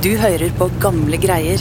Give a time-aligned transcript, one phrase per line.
[0.00, 1.60] Du hører på gamle greier.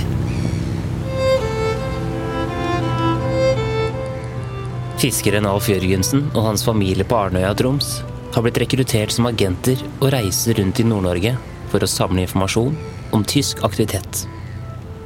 [5.01, 7.97] Fiskeren Alf Jørgensen og hans familie på Arnøya, Troms,
[8.31, 11.35] har blitt rekruttert som agenter og reiser rundt i Nord-Norge
[11.67, 12.79] for å samle informasjon
[13.11, 14.23] om tysk aktivitet.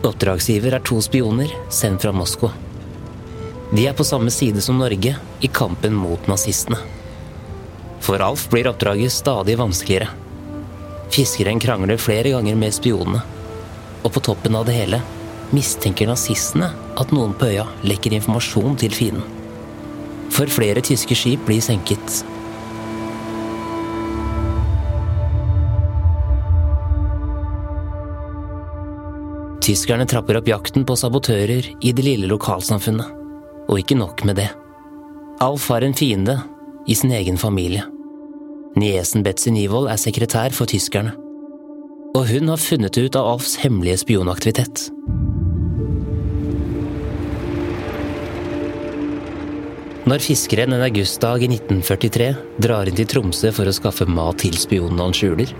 [0.05, 2.52] Oppdragsgiver er to spioner sendt fra Moskva.
[3.73, 6.77] De er på samme side som Norge i kampen mot nazistene.
[8.05, 10.13] For Alf blir oppdraget stadig vanskeligere.
[11.14, 13.20] Fiskeren krangler flere ganger med spionene.
[14.02, 14.98] Og på toppen av det hele
[15.54, 19.27] mistenker nazistene at noen på øya lekker informasjon til fienden.
[20.34, 22.23] For flere tyske skip blir senket.
[29.63, 33.13] Tyskerne trapper opp jakten på sabotører i det lille lokalsamfunnet.
[33.70, 34.49] Og ikke nok med det.
[35.45, 36.41] Alf har en fiende
[36.90, 37.92] i sin egen familie.
[38.73, 41.13] Niesen Betzy Nivold er sekretær for tyskerne.
[42.18, 44.88] Og hun har funnet ut av Alfs hemmelige spionaktivitet.
[50.10, 52.32] Når fiskeren en augustdag i 1943
[52.65, 55.54] drar inn til Tromsø for å skaffe mat til spionen han skjuler,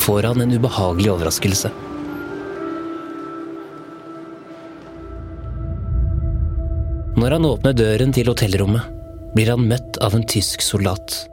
[0.00, 1.72] får han en ubehagelig overraskelse.
[7.20, 8.86] Når han åpner døren til hotellrommet,
[9.34, 11.29] blir han møtt av en tysk soldat.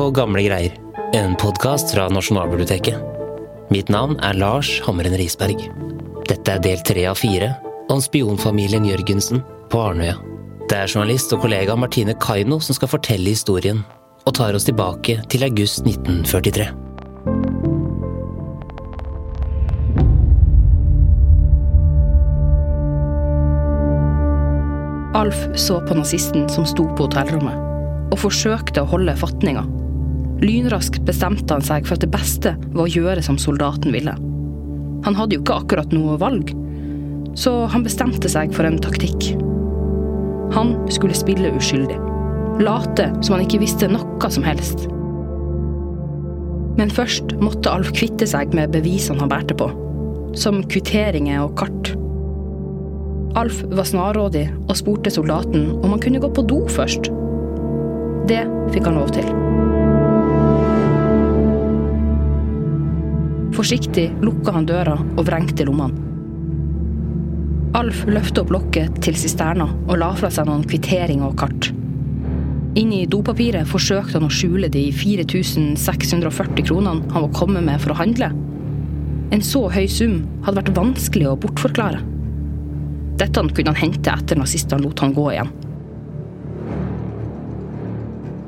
[0.00, 0.72] På Gamle greier,
[1.12, 2.96] en podkast fra Nasjonalbiblioteket.
[3.68, 5.66] Mitt navn er Lars Hammeren Risberg.
[6.24, 7.50] Dette er del tre av fire
[7.92, 10.14] om spionfamilien Jørgensen på Arnøya.
[10.70, 13.82] Det er journalist og kollega Martine Kaino som skal fortelle historien,
[14.24, 16.70] og tar oss tilbake til august 1943.
[25.20, 27.68] Alf så på nazisten som sto på hotellrommet,
[28.08, 29.66] og forsøkte å holde fatninga.
[30.40, 34.14] Lynraskt bestemte han seg for at det beste var å gjøre som soldaten ville.
[35.04, 36.52] Han hadde jo ikke akkurat noe valg,
[37.38, 39.34] så han bestemte seg for en taktikk.
[40.56, 41.98] Han skulle spille uskyldig.
[42.60, 44.88] Late som han ikke visste noe som helst.
[46.80, 49.68] Men først måtte Alf kvitte seg med bevisene han bærte på,
[50.38, 51.92] som kvitteringer og kart.
[53.38, 57.12] Alf var snarrådig og spurte soldaten om han kunne gå på do først.
[58.30, 59.28] Det fikk han lov til.
[63.60, 66.06] Forsiktig lukka han døra og vrengte lommene.
[67.76, 71.68] Alf løfta opp lokket til sisterna og la fra seg noen kvitteringer og kart.
[72.80, 77.98] Inni dopapiret forsøkte han å skjule de 4640 kronene han var kommet med for å
[78.00, 78.30] handle.
[79.28, 82.00] En så høy sum hadde vært vanskelig å bortforklare.
[83.20, 85.52] Dette kunne han hente etter nazistene lot han gå igjen.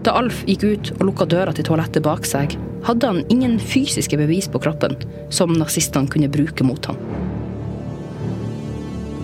[0.03, 4.19] Da Alf gikk ut og lukka døra til toalettet bak seg, hadde han ingen fysiske
[4.19, 4.97] bevis på kroppen
[5.31, 6.99] som nazistene kunne bruke mot ham.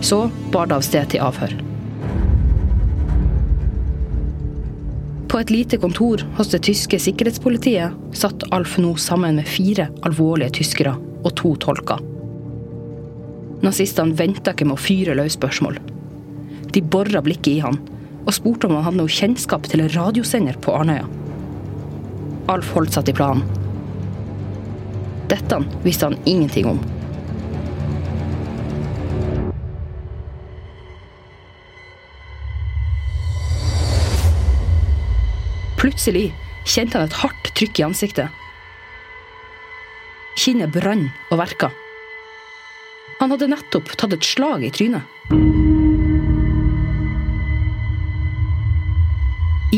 [0.00, 1.56] Så bar det av sted til avhør.
[5.28, 10.60] På et lite kontor hos det tyske sikkerhetspolitiet satt Alf nå sammen med fire alvorlige
[10.62, 10.94] tyskere
[11.26, 12.00] og to tolker.
[13.66, 15.82] Nazistene venta ikke med å fyre løs spørsmål.
[16.70, 17.80] De bora blikket i han
[18.26, 21.06] og spurte om han hadde noe kjennskap til en radiosender på Arnøya.
[22.48, 23.44] Alf holdt seg til planen.
[25.28, 26.80] Dette visste han ingenting om.
[35.78, 36.30] Plutselig
[36.66, 38.40] kjente han et hardt trykk i ansiktet.
[40.38, 41.70] Kinnet brann og verka.
[43.18, 45.67] Han hadde nettopp tatt et slag i trynet.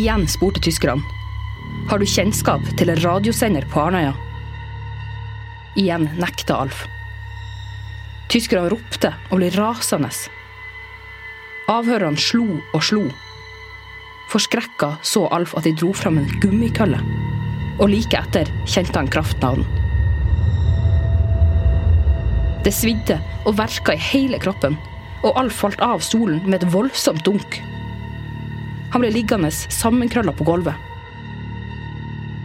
[0.01, 1.03] Igjen spurte tyskerne.
[1.91, 4.15] Har du kjennskap til en radiosender på Arnøya?
[5.77, 6.87] Igjen nekta Alf.
[8.33, 10.09] Tyskerne ropte og ble rasende.
[11.69, 13.03] Avhørerne slo og slo.
[14.33, 17.03] Forskrekka så Alf at de dro fram en gummikølle.
[17.77, 19.69] Og like etter kjente han kraften av den.
[22.65, 24.81] Det svidde og verka i hele kroppen,
[25.21, 27.61] og Alf falt av stolen med et voldsomt dunk.
[28.91, 30.75] Han ble liggende sammenkrølla på gulvet.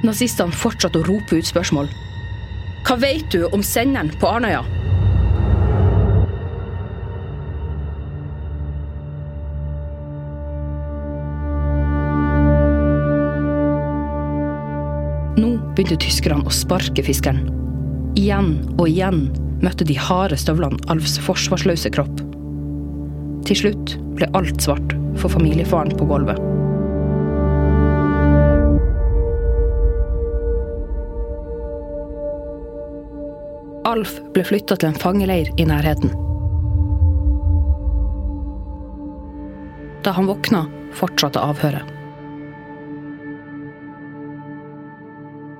[0.05, 1.87] Nazistene fortsatte å rope ut spørsmål.
[2.85, 4.61] Hva vet du om senderen på Arnøya?
[15.41, 17.49] Nå begynte tyskerne å sparke fiskeren.
[18.15, 19.25] Igjen og igjen
[19.65, 22.21] møtte de harde støvlene Alfs forsvarsløse kropp.
[23.49, 26.39] Til slutt ble alt svart for familiefaren på gulvet.
[33.85, 36.11] Alf ble flytta til en fangeleir i nærheten.
[40.05, 41.93] Da han våkna, fortsatte avhøret.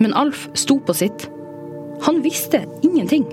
[0.04, 1.30] Men Alf sto på sitt.
[2.06, 3.24] Han visste ingenting.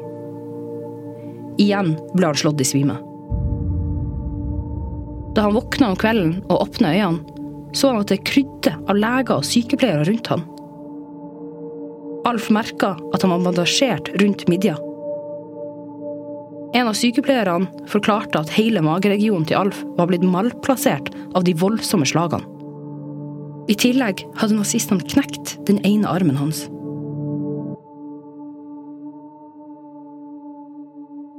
[1.60, 3.00] Igjen ble han slått i svime.
[5.34, 7.24] Da han våkna om kvelden og åpna øynene,
[7.72, 10.42] så han at det krydde av leger og sykepleiere rundt han.
[12.28, 14.76] Alf merka at han var bandasjert rundt midja.
[16.76, 22.08] En av sykepleierne forklarte at hele mageregionen til Alf var blitt malplassert av de voldsomme
[22.08, 22.48] slagene.
[23.70, 26.64] I tillegg hadde nazistene knekt den ene armen hans.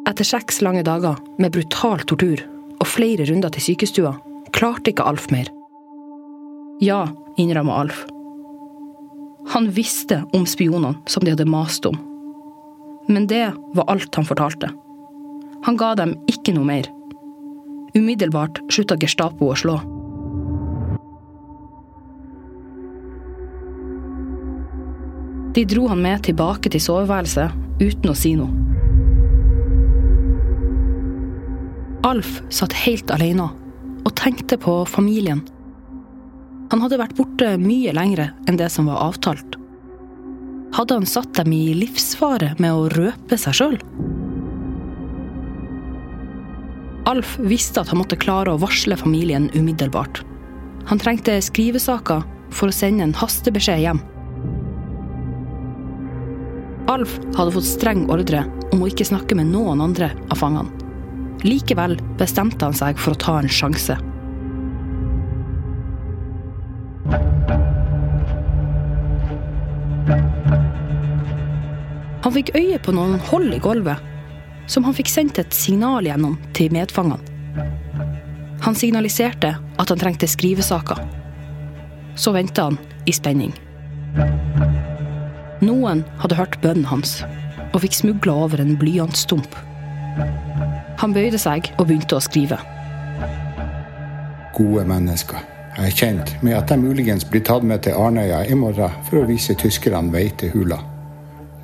[0.09, 2.41] Etter seks lange dager med brutal tortur
[2.79, 4.15] og flere runder til sykestua
[4.53, 5.49] klarte ikke Alf mer.
[6.83, 8.03] Ja, innrømma Alf.
[9.53, 11.97] Han visste om spionene som de hadde mast om.
[13.07, 14.69] Men det var alt han fortalte.
[15.65, 16.87] Han ga dem ikke noe mer.
[17.93, 19.77] Umiddelbart slutta Gestapo å slå.
[25.53, 27.53] De dro han med tilbake til soveværelset
[27.83, 28.72] uten å si noe.
[32.03, 33.45] Alf satt helt alene
[34.03, 35.39] og tenkte på familien.
[36.73, 39.55] Han hadde vært borte mye lengre enn det som var avtalt.
[40.75, 43.79] Hadde han satt dem i livsfare med å røpe seg sjøl?
[47.07, 50.25] Alf visste at han måtte klare å varsle familien umiddelbart.
[50.91, 54.03] Han trengte skrivesaker for å sende en hastebeskjed hjem.
[56.91, 60.82] Alf hadde fått streng ordre om å ikke snakke med noen andre av fangene.
[61.43, 63.97] Likevel bestemte han seg for å ta en sjanse.
[72.23, 73.99] Han fikk øye på noen hold i gulvet,
[74.71, 77.19] som han fikk sendt et signal gjennom til medfangene.
[78.63, 81.01] Han signaliserte at han trengte skrivesaker.
[82.15, 83.51] Så venta han i spenning.
[85.63, 87.19] Noen hadde hørt bønnen hans
[87.73, 89.59] og fikk smugla over en blyantstump.
[91.01, 92.59] Han bøyde seg og begynte å skrive.
[94.53, 95.41] Gode mennesker.
[95.73, 99.23] Jeg er kjent med at jeg muligens blir tatt med til Arnøya i morgen for
[99.23, 100.77] å vise tyskerne vei til hula.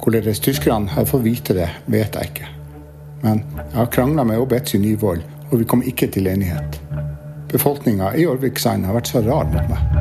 [0.02, 2.50] Hvordan tyskerne har fått vite det, vet jeg ikke.
[3.22, 5.22] Men jeg har krangla med Obetzy Nyvold,
[5.52, 6.80] og vi kom ikke til enighet.
[7.52, 10.00] Befolkninga i Orviksand har vært så rar mot meg.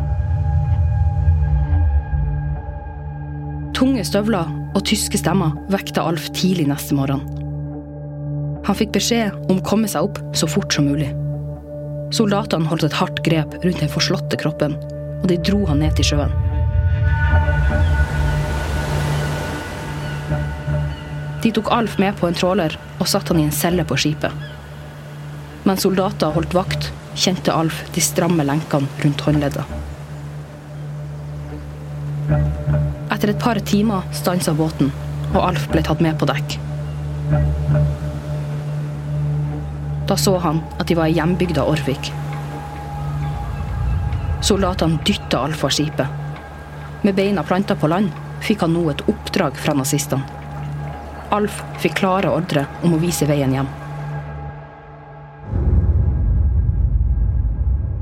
[3.77, 7.38] Tunge støvler og tyske stemmer vekta Alf tidlig neste morgen.
[8.69, 11.09] Han fikk beskjed om å komme seg opp så fort som mulig.
[12.13, 14.75] Soldatene holdt et hardt grep rundt den forslåtte kroppen,
[15.23, 16.35] og de dro han ned til sjøen.
[21.41, 24.37] De tok Alf med på en tråler og satte han i en celle på skipet.
[25.65, 29.65] Mens soldater holdt vakt, kjente Alf de stramme lenkene rundt håndleddet.
[33.17, 34.93] Etter et par timer stansa båten,
[35.33, 36.59] og Alf ble tatt med på dekk.
[40.09, 42.09] Da så han at de var i hjembygda Orvik.
[44.41, 46.07] Soldatene dytta Alf av skipet.
[47.05, 50.25] Med beina planta på land fikk han nå et oppdrag fra nazistene.
[51.35, 53.69] Alf fikk klare ordre om å vise veien hjem.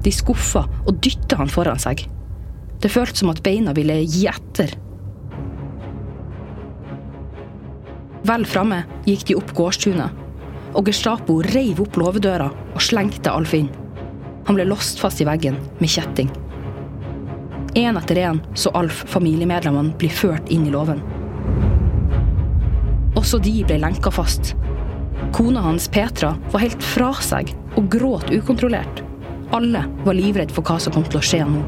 [0.07, 2.05] De skuffa og dytta han foran seg.
[2.79, 4.77] Det føltes som at beina ville gi etter.
[8.27, 10.26] Vel framme gikk de opp gårdstunet,
[10.75, 13.71] og Gestapo reiv opp låvedøra og slengte Alf inn.
[14.47, 16.31] Han ble låst fast i veggen med kjetting.
[17.77, 21.03] Én etter én så Alf familiemedlemmene bli ført inn i låven.
[23.17, 24.55] Også de ble lenka fast.
[25.37, 29.03] Kona hans Petra var helt fra seg og gråt ukontrollert.
[29.57, 31.63] Alle var livredd for hva som kom til å skje nå.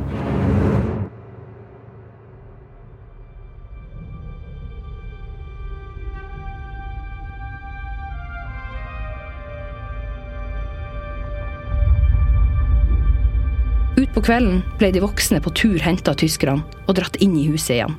[14.08, 17.76] Utpå kvelden ble de voksne på tur henta av tyskerne og dratt inn i huset
[17.76, 17.92] igjen.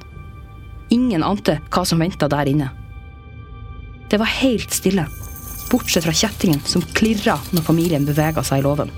[0.91, 2.71] Ingen ante hva som venta der inne.
[4.09, 5.05] Det var helt stille,
[5.69, 8.91] bortsett fra kjettingen som klirra når familien bevega seg i låven.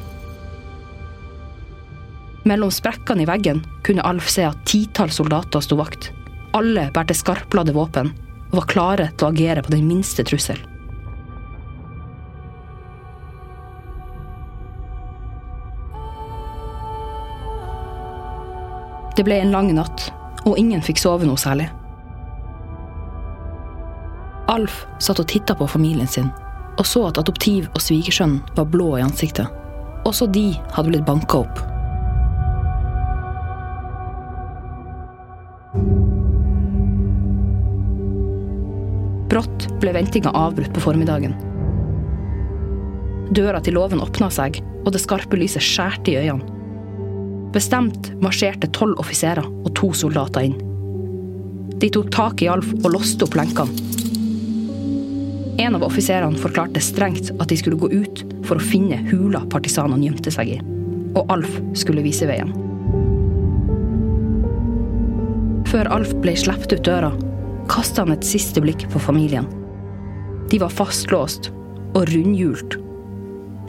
[2.48, 6.10] Mellom sprekkene i veggen kunne Alf se at titalls soldater sto vakt.
[6.58, 8.16] Alle bærte skarpladde våpen
[8.50, 10.58] og var klare til å agere på den minste trussel.
[19.22, 20.08] Det ble en lang natt,
[20.50, 21.68] og ingen fikk sove noe særlig.
[24.50, 26.32] Alf satt og titta på familien sin,
[26.82, 29.46] og så at adoptiv- og svigersønnen var blå i ansiktet.
[30.10, 31.62] Også de hadde blitt banka opp.
[39.30, 41.38] Brått ble ventinga avbrutt på formiddagen.
[43.38, 46.61] Døra til låven åpna seg, og det skarpe lyset skjærte i øynene.
[47.52, 50.60] Bestemt marsjerte tolv offiserer og to soldater inn.
[51.82, 53.90] De tok tak i Alf og låste opp lenkene.
[55.62, 60.08] En av offiserene forklarte strengt at de skulle gå ut for å finne hula partisanene
[60.08, 60.58] gjemte seg i,
[61.18, 62.54] og Alf skulle vise veien.
[65.68, 67.12] Før Alf ble sluppet ut døra,
[67.72, 69.46] kasta han et siste blikk på familien.
[70.52, 71.52] De var fastlåst
[71.92, 72.80] og rundhjult.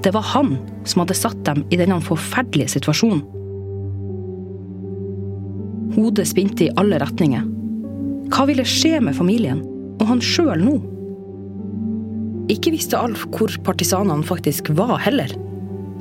[0.02, 0.56] Det var han
[0.88, 3.22] som hadde satt dem i denne forferdelige situasjonen.
[5.92, 7.44] Hodet spinte i alle retninger.
[8.32, 9.60] Hva ville skje med familien,
[10.00, 10.78] og han sjøl nå?
[12.52, 15.34] Ikke visste Alf hvor partisanene faktisk var, heller.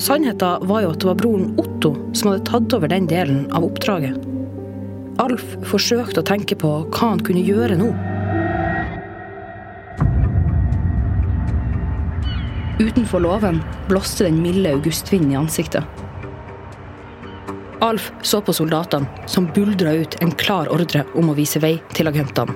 [0.01, 3.67] Sannheten var jo at det var broren Otto som hadde tatt over den delen av
[3.67, 4.15] oppdraget.
[5.21, 7.91] Alf forsøkte å tenke på hva han kunne gjøre nå.
[12.81, 13.59] Utenfor låven
[13.91, 15.83] blåste den milde augustvinden i ansiktet.
[17.81, 22.11] Alf så på soldatene, som buldra ut en klar ordre om å vise vei til
[22.11, 22.53] agentene.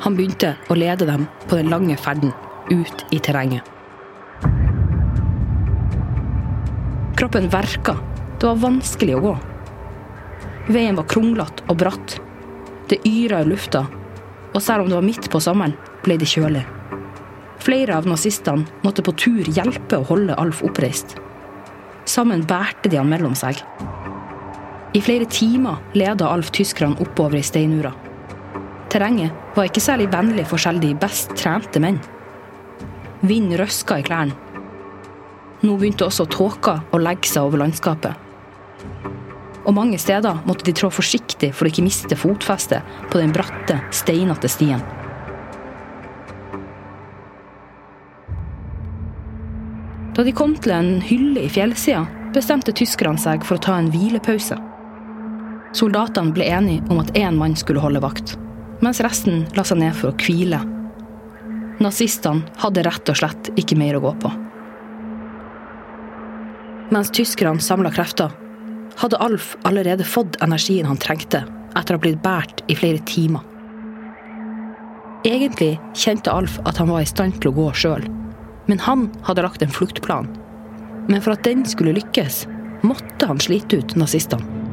[0.00, 2.32] Han begynte å lede dem på den lange ferden
[2.70, 3.68] ut i terrenget.
[7.20, 7.98] Kroppen verka.
[8.40, 9.34] Det var vanskelig å gå.
[10.72, 12.16] Veien var kronglete og bratt.
[12.88, 13.84] Det yra i lufta,
[14.54, 16.64] og selv om det var midt på sommeren, ble det kjølig.
[17.64, 21.18] Flere av nazistene måtte på tur hjelpe å holde Alf oppreist.
[22.08, 23.60] Sammen bærte de han mellom seg.
[24.94, 27.90] I flere timer leda Alf tyskerne oppover i steinura.
[28.92, 31.96] Terrenget var ikke særlig vennlig for selv de best trente menn.
[33.26, 34.36] Vind røska i klærne.
[35.64, 38.20] Nå begynte også tåka å legge seg over landskapet.
[39.64, 43.80] Og mange steder måtte de trå forsiktig for å ikke miste fotfestet på den bratte,
[43.90, 44.84] steinete stien.
[50.14, 52.04] Da de kom til en hylle i fjellsida,
[52.36, 54.60] bestemte tyskerne seg for å ta en hvilepause.
[55.74, 58.36] Soldatene ble enige om at én mann skulle holde vakt,
[58.84, 60.60] mens resten la seg ned for å hvile.
[61.82, 64.30] Nazistene hadde rett og slett ikke mer å gå på.
[66.94, 68.30] Mens tyskerne samla krefter,
[69.00, 71.42] hadde Alf allerede fått energien han trengte
[71.74, 73.42] etter å ha blitt båret i flere timer.
[75.26, 78.06] Egentlig kjente Alf at han var i stand til å gå sjøl,
[78.70, 80.28] men han hadde lagt en fluktplan.
[81.08, 82.44] Men for at den skulle lykkes,
[82.86, 84.63] måtte han slite ut nazistene.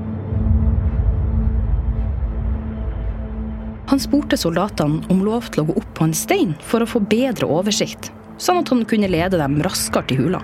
[3.92, 7.02] Han spurte soldatene om lov til å gå opp på en stein for å få
[7.12, 8.08] bedre oversikt,
[8.40, 10.40] sånn at han kunne lede dem raskere til hula.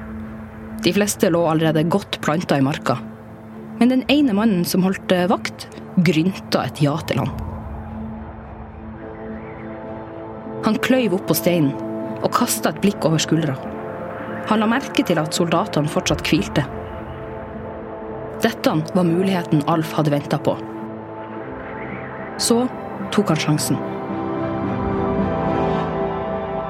[0.84, 2.98] De fleste lå allerede godt planta i marka,
[3.80, 5.70] men den ene mannen som holdt vakt,
[6.04, 7.32] grynta et ja til han.
[10.66, 11.72] Han kløyv opp på steinen
[12.18, 13.56] og kasta et blikk over skuldra.
[14.50, 16.66] Han la merke til at soldatene fortsatt hvilte.
[18.44, 20.58] Dette var muligheten Alf hadde venta på.
[22.44, 22.66] Så
[23.14, 23.78] tok han sjansen.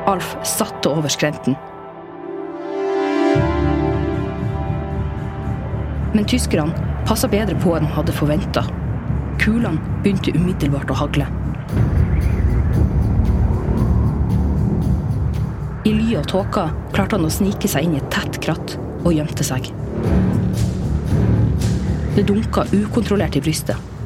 [0.07, 1.57] Alf satte over skrenten.
[6.13, 6.73] Men tyskerne
[7.07, 8.63] passa bedre på enn de hadde forventa.
[9.41, 11.27] Kulene begynte umiddelbart å hagle.
[15.87, 16.65] I ly av tåka
[16.95, 19.69] klarte han å snike seg inn i et tett kratt og gjemte seg.
[22.15, 23.96] Det dunka ukontrollert i brystet.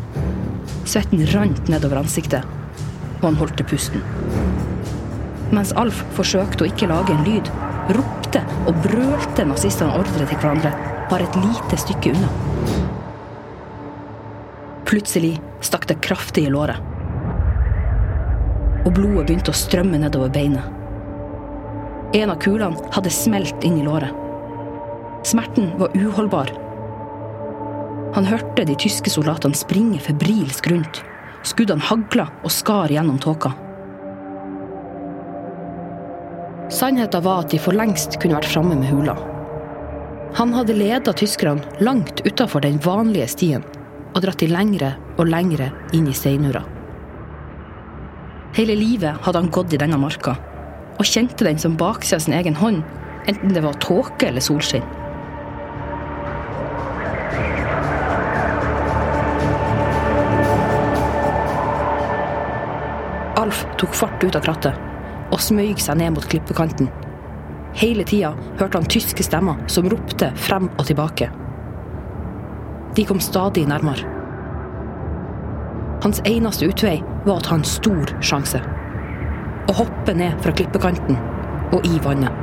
[0.85, 2.45] Svetten rant nedover ansiktet,
[3.19, 4.05] og han holdt til pusten.
[5.51, 7.49] Mens Alf forsøkte å ikke lage en lyd,
[7.97, 10.71] ropte og brølte nazistene ordre til hverandre
[11.11, 12.29] bare et lite stykke unna.
[14.87, 16.79] Plutselig stakk det kraftig i låret.
[18.81, 20.65] Og blodet begynte å strømme nedover beinet.
[22.17, 24.11] En av kulene hadde smelt inn i låret.
[25.27, 26.49] Smerten var uholdbar.
[28.15, 31.01] Han hørte de tyske soldatene springe febrilsk rundt.
[31.47, 33.53] Skuddene hagla og skar gjennom tåka.
[36.71, 39.15] Sannheten var at de for lengst kunne vært framme med hula.
[40.37, 43.65] Han hadde leda tyskerne langt utafor den vanlige stien
[44.13, 46.63] og dratt de lengre og lengre inn i steinura.
[48.55, 50.35] Hele livet hadde han gått i denne marka,
[50.99, 52.81] og kjente den som baksida av sin egen hånd,
[53.31, 54.83] enten det var tåke eller solskinn.
[63.81, 64.89] Tok fart ut av krattet
[65.31, 66.89] og smøg seg ned mot klippekanten.
[67.79, 71.29] Hele tida hørte han tyske stemmer som ropte frem og tilbake.
[72.97, 74.03] De kom stadig nærmere.
[76.03, 78.59] Hans eneste utvei var å ta en stor sjanse.
[79.69, 81.19] Å hoppe ned fra klippekanten
[81.71, 82.40] og i vannet.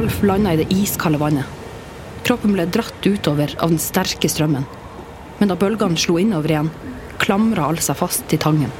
[0.00, 1.44] Alf landa i det iskalde vannet.
[2.24, 4.62] Kroppen ble dratt utover av den sterke strømmen.
[5.36, 6.70] Men da bølgene slo innover igjen,
[7.20, 8.72] klamra Alf seg fast til tangen.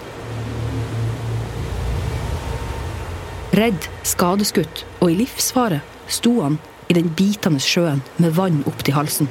[3.52, 6.56] Redd, skadeskutt og i livsfare sto han
[6.88, 9.28] i den bitende sjøen med vann opp til halsen.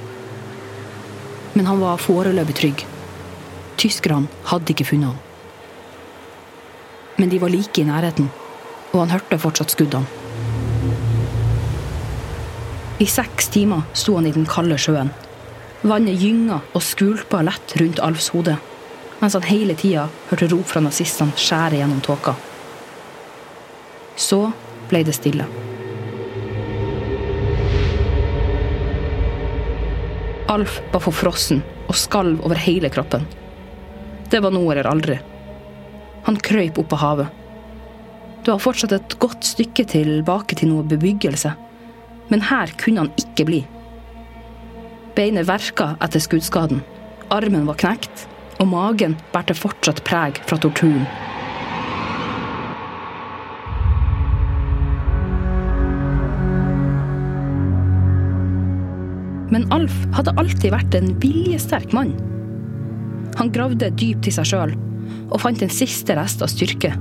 [1.58, 2.86] Men han var foreløpig trygg.
[3.81, 5.25] Tyskerne hadde ikke funnet ham.
[7.17, 8.29] Men de var like i nærheten,
[8.93, 10.19] og han hørte fortsatt skuddene.
[13.00, 15.10] I seks timer sto han i den kalde sjøen.
[15.88, 18.58] Vannet gynga og skvulpa lett rundt Alfs hode,
[19.22, 22.34] mens han hele tida hørte rop fra nazistene skjære gjennom tåka.
[24.20, 24.41] Så
[24.89, 25.48] ble det stille.
[30.51, 33.24] Alf var forfrossen og skalv over hele kroppen.
[34.27, 35.15] Det var nå eller aldri.
[36.27, 37.39] Han krøyp opp av havet.
[38.44, 41.56] Det var fortsatt et godt stykke tilbake til noe bebyggelse
[42.30, 43.64] men her kunne han ikke bli.
[45.18, 46.84] Beinet verka etter skuddskaden,
[47.34, 48.28] armen var knekt,
[48.60, 51.08] og magen bærte fortsatt preg fra torturen.
[59.50, 62.13] Men Alf hadde alltid vært en viljesterk mann.
[63.39, 64.76] Han gravde dypt i seg sjøl
[65.30, 66.92] og fant en siste rest av styrke,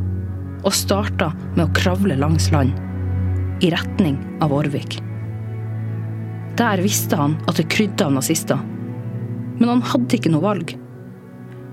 [0.64, 2.72] og starta med å kravle langs land,
[3.64, 4.98] i retning av Årvik.
[6.58, 8.58] Der visste han at det krydde av nazister.
[9.58, 10.72] Men han hadde ikke noe valg.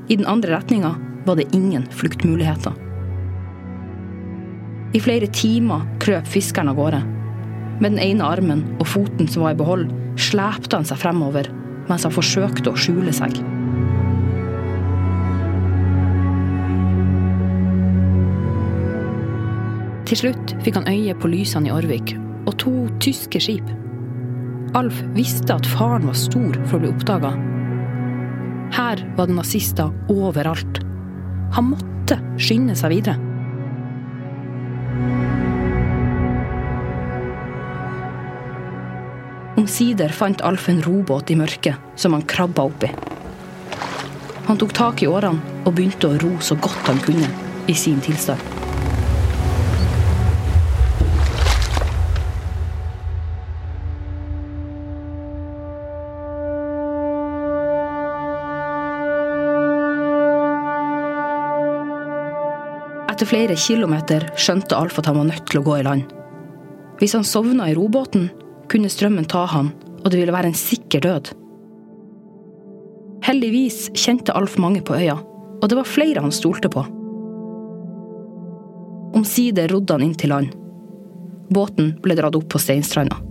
[0.06, 0.92] I den andre retninga
[1.26, 2.76] var det ingen fluktmuligheter.
[4.94, 7.00] I flere timer krøp fiskeren av gårde.
[7.82, 9.90] Med den ene armen og foten som var i behold,
[10.22, 11.50] slepte han seg fremover
[11.90, 13.40] mens han forsøkte å skjule seg.
[20.06, 22.14] Til slutt fikk han øye på lysene i Orvik
[22.46, 23.66] og to tyske skip.
[24.76, 27.30] Alf visste at faren var stor for å bli oppdaga.
[28.76, 30.82] Her var det nazister overalt.
[31.56, 33.16] Han måtte skynde seg videre.
[39.56, 42.92] Omsider fant Alf en robåt i mørket som han krabba oppi.
[44.50, 47.32] Han tok tak i årene og begynte å ro så godt han kunne
[47.72, 48.65] i sin tilstand.
[63.16, 66.10] Etter flere kilometer skjønte Alf at han var nødt til å gå i land.
[67.00, 68.26] Hvis han sovna i robåten,
[68.68, 69.70] kunne strømmen ta han,
[70.02, 71.30] og det ville være en sikker død.
[73.24, 76.84] Heldigvis kjente Alf mange på øya, og det var flere han stolte på.
[79.16, 80.52] Omsider rodde han inn til land.
[81.56, 83.22] Båten ble dratt opp på Steinstranda.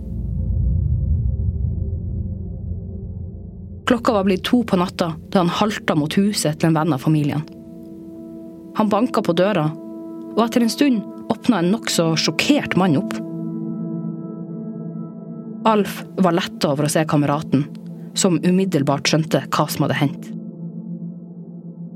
[3.85, 7.05] Klokka var blitt to på natta da han halta mot huset til en venn av
[7.05, 7.45] familien.
[8.75, 9.69] Han banka på døra,
[10.35, 13.15] og etter en stund åpna en nokså sjokkert mann opp.
[15.65, 17.65] Alf var letta over å se kameraten,
[18.19, 20.29] som umiddelbart skjønte hva som hadde hendt.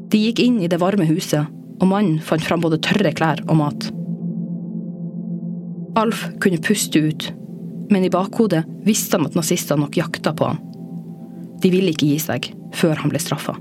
[0.10, 3.60] De gikk inn i det varme huset, og mannen fant fram både tørre klær og
[3.60, 3.92] mat.
[6.00, 7.30] Alf kunne puste ut,
[7.92, 10.62] men i bakhodet visste han at nazistene nok jakta på han.
[11.60, 13.58] De ville ikke gi seg før han ble straffa.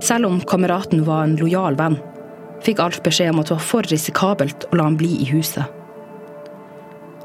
[0.00, 1.98] Selv om kameraten var en lojal venn,
[2.64, 5.64] fikk Alf beskjed om at det var for risikabelt å la han bli i huset.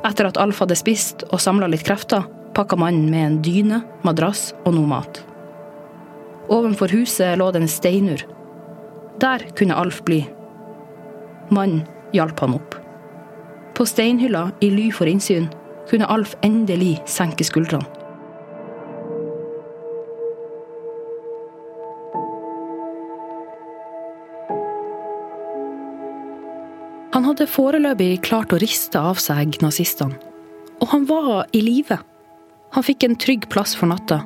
[0.06, 4.52] Etter at Alf hadde spist og samla litt krefter, pakka mannen med en dyne, madrass
[4.66, 5.24] og noe mat.
[6.52, 8.22] Ovenfor huset lå det en steinur.
[9.24, 10.22] Der kunne Alf bli.
[11.50, 12.76] Mannen hjalp han opp.
[13.76, 15.50] På steinhylla, i ly for innsyn,
[15.90, 18.05] kunne Alf endelig senke skuldrene.
[27.16, 30.18] Han hadde foreløpig klart å riste av seg nazistene.
[30.84, 31.96] Og han var i live.
[32.76, 34.18] Han fikk en trygg plass for natta.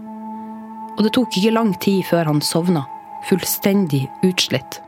[0.96, 2.82] Og det tok ikke lang tid før han sovna,
[3.30, 4.80] fullstendig utslitt.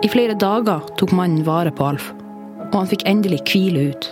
[0.00, 2.08] I flere dager tok mannen vare på Alf,
[2.70, 4.08] og han fikk endelig hvile ut.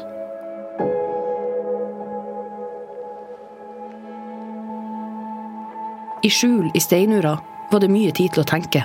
[6.20, 7.38] I skjul i steinura
[7.72, 8.84] var det mye tid til å tenke.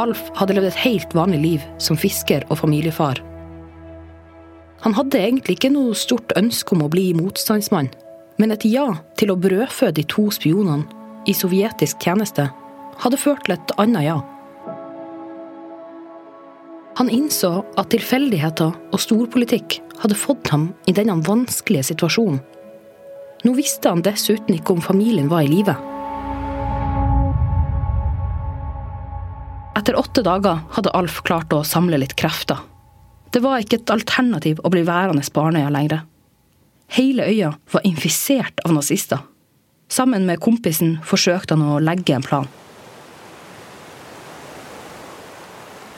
[0.00, 3.20] Alf hadde levd et helt vanlig liv som fisker og familiefar.
[4.84, 7.88] Han hadde egentlig ikke noe stort ønske om å bli motstandsmann,
[8.42, 10.84] men et ja til å brødfø de to spionene
[11.30, 12.48] i sovjetisk tjeneste
[13.00, 14.18] hadde ført til et annet ja.
[16.98, 22.42] Han innså at tilfeldigheter og storpolitikk hadde fått ham i denne vanskelige situasjonen.
[23.44, 25.74] Nå visste han dessuten ikke om familien var i live.
[29.74, 32.60] Etter åtte dager hadde Alf klart å samle litt krefter.
[33.34, 36.04] Det var ikke et alternativ å bli værende på Arnøya lenger.
[36.94, 39.24] Hele øya var infisert av nazister.
[39.90, 42.46] Sammen med kompisen forsøkte han å legge en plan.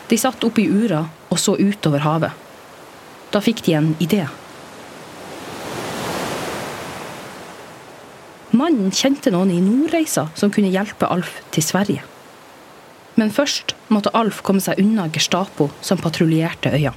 [0.09, 2.33] De satt oppe i ura og så utover havet.
[3.35, 4.25] Da fikk de en idé.
[8.57, 12.16] Mannen kjente noen i Nordreisa som kunne hjelpe Alf til Sverige.
[13.17, 16.93] Men først måtte Alf komme seg unna Gestapo som patruljerte øya.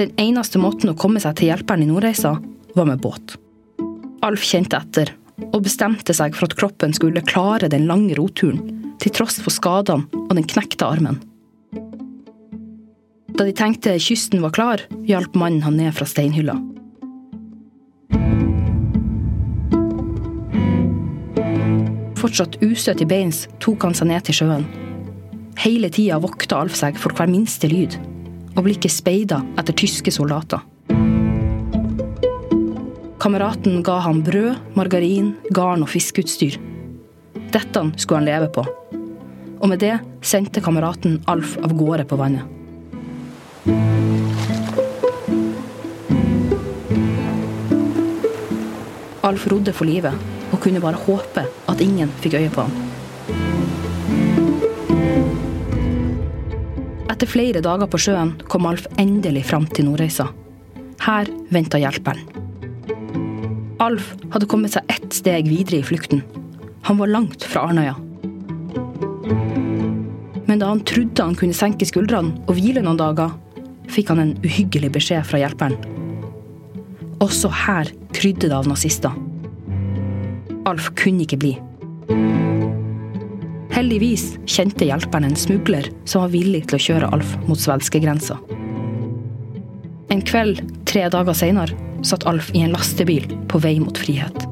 [0.00, 2.38] Den eneste måten å komme seg til hjelperen i Nordreisa,
[2.72, 3.34] var med båt.
[4.24, 5.10] Alf kjente etter,
[5.50, 8.62] og bestemte seg for at kroppen skulle klare den lange roturen,
[9.02, 11.18] til tross for skadene og den knekte armen.
[13.36, 16.56] Da de tenkte kysten var klar, hjalp mannen han ned fra steinhylla.
[22.20, 24.66] Fortsatt ustøtt i beins tok han seg ned til sjøen.
[25.62, 27.94] Hele tida vokta Alf seg for hver minste lyd,
[28.52, 30.60] og blikket speida etter tyske soldater.
[33.20, 36.58] Kameraten ga ham brød, margarin, garn og fiskeutstyr.
[37.52, 38.66] Dette skulle han leve på.
[39.60, 42.44] Og med det sendte kameraten Alf av gårde på vannet.
[49.24, 52.74] Alf rodde for livet og kunne bare håpe at ingen fikk øye på ham.
[57.10, 60.30] Etter flere dager på sjøen kom Alf endelig fram til Nordreisa.
[61.04, 62.22] Her venta hjelperen.
[63.80, 66.22] Alf hadde kommet seg ett steg videre i flukten.
[66.88, 67.94] Han var langt fra Arnøya.
[70.48, 73.36] Men da han trodde han kunne senke skuldrene og hvile noen dager,
[73.90, 75.76] fikk han en uhyggelig beskjed fra hjelperen.
[77.20, 79.12] Også her krydde det av nazister.
[80.70, 81.52] Alf kunne ikke bli.
[83.74, 88.36] Heldigvis kjente hjelperen en smugler som var villig til å kjøre Alf mot svenskegrensa.
[90.10, 91.74] En kveld tre dager seinere
[92.06, 94.46] satt Alf i en lastebil på vei mot frihet.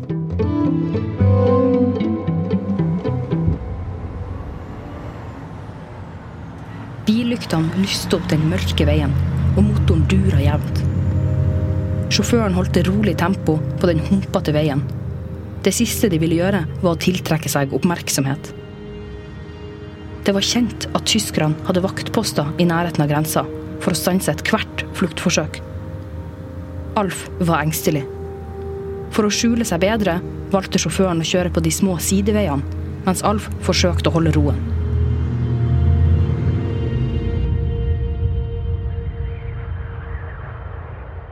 [7.09, 9.15] Billyktene lyste opp den mørke veien,
[9.57, 10.83] og motoren dura jevnt.
[12.13, 14.83] Sjåføren holdt rolig tempo på den humpete veien.
[15.67, 18.53] Det siste de ville gjøre, var å tiltrekke seg oppmerksomhet.
[20.25, 23.43] Det var kjent at tyskerne hadde vaktposter i nærheten av grensa
[23.83, 25.61] for å stanse ethvert fluktforsøk.
[27.01, 28.05] Alf var engstelig.
[29.15, 30.19] For å skjule seg bedre
[30.53, 34.59] valgte sjåføren å kjøre på de små sideveiene, mens Alf forsøkte å holde roen.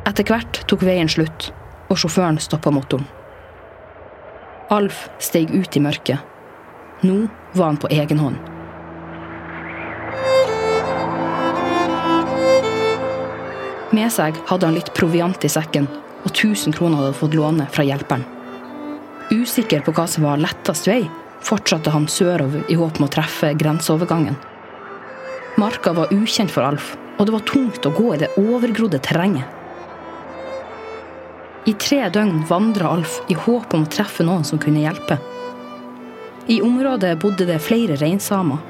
[0.06, 1.50] Etter hvert tok veien slutt,
[1.90, 3.04] og sjåføren stoppa motoren.
[4.68, 6.18] Alf steg ut i mørket.
[7.06, 8.38] Nå var han på egen hånd.
[13.94, 15.86] Med seg hadde han litt proviant i sekken,
[16.26, 18.26] og 1000 kroner hadde fått låne fra hjelperen.
[19.30, 21.04] Usikker på hva som var lettest vei,
[21.46, 24.34] fortsatte han sørover i håp om å treffe grenseovergangen.
[25.62, 29.55] Marka var ukjent for Alf, og det var tungt å gå i det overgrodde terrenget.
[31.66, 35.16] I tre døgn vandra Alf i håp om å treffe noen som kunne hjelpe.
[36.46, 38.60] I området bodde det flere reinsamer.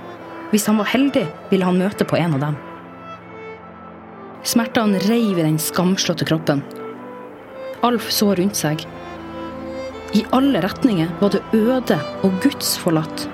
[0.49, 2.57] Hvis han var heldig, ville han møte på en av dem.
[4.47, 6.63] Smertene reiv i den skamslåtte kroppen.
[7.85, 8.87] Alf så rundt seg.
[10.17, 13.27] I alle retninger var det øde og gudsforlatt.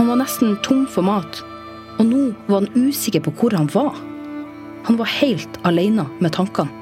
[0.00, 1.42] Han var nesten tom for mat,
[2.00, 3.96] og nå var han usikker på hvor han var.
[4.88, 6.72] Han var helt alene med tankene.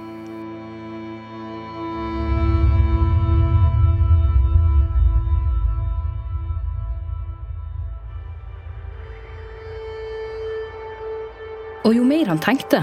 [11.89, 12.83] Og jo mer han tenkte,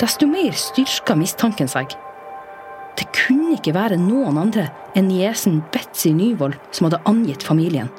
[0.00, 1.92] desto mer styrka mistanken seg.
[2.96, 7.92] Det kunne ikke være noen andre enn niesen Betzy Nyvold som hadde angitt familien.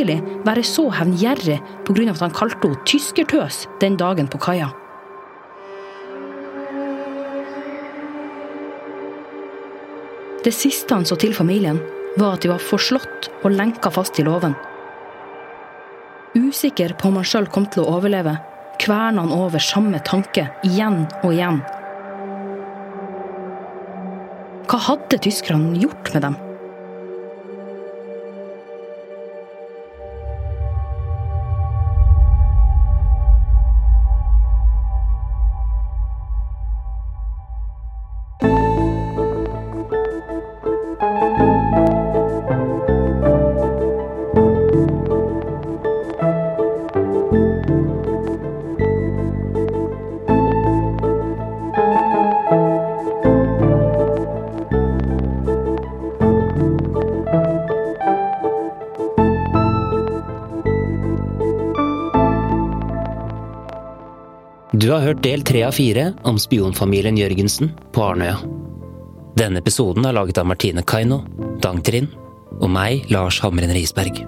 [0.00, 2.10] Virkelig være så hevngjerrig pga.
[2.10, 4.70] at han kalte henne tyskertøs den dagen på kaia?
[10.44, 11.80] Det siste han så til familien,
[12.16, 14.54] var at de var forslått og lenka fast i låven.
[16.34, 18.38] Usikker på om han sjøl kom til å overleve,
[18.80, 21.60] kverna han over samme tanke igjen og igjen.
[24.70, 26.49] Hva hadde tyskerne gjort med dem?
[65.10, 68.36] Hørt del tre av fire om spionfamilien Jørgensen på Arnøya.
[69.38, 71.22] Denne episoden er laget av Martine Kaino,
[71.62, 72.12] Dang Trind
[72.60, 74.20] og meg, Lars Hamren Risberg.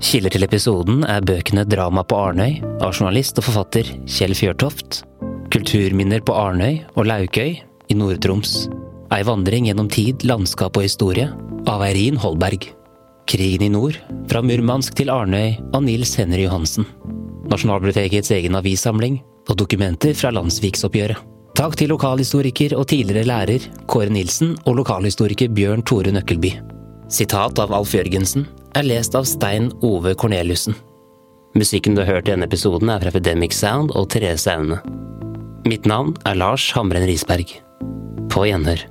[0.00, 5.02] Kilder til episoden er bøkene Drama på Arnøy av journalist og forfatter Kjell Fjørtoft,
[5.52, 7.58] Kulturminner på Arnøy og Laukøy
[7.90, 8.70] i Nord-Troms,
[9.10, 11.26] Ei vandring gjennom tid, landskap og historie
[11.68, 12.68] av Eirin Holberg,
[13.28, 13.98] Krigen i nord,
[14.30, 16.86] fra Murmansk til Arnøy av Nils Henry Johansen,
[17.50, 19.18] Nasjonalbibliotekets egen avissamling
[19.50, 21.26] og dokumenter fra landsviksoppgjøret.
[21.58, 26.54] Takk til lokalhistoriker og tidligere lærer Kåre Nilsen og lokalhistoriker Bjørn Tore Nøkkelby.
[27.10, 28.46] Sitat av Alf Jørgensen
[28.78, 30.78] er lest av Stein Ove Korneliussen.
[31.58, 34.78] Musikken du har hørt i denne episoden er fra Epidemic Sound og Therese Aune.
[35.66, 37.50] Mitt navn er Lars Hamren Risberg.
[38.30, 38.86] På gjenhør.